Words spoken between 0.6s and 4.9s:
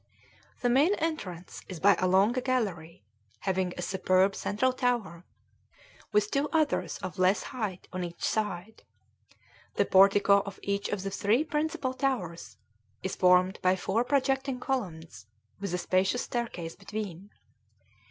The main entrance is by a long gallery, having a superb central